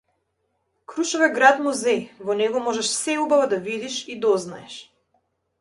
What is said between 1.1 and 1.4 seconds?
е